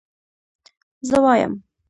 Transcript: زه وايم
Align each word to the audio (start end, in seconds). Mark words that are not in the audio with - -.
زه 1.09 1.17
وايم 1.23 1.51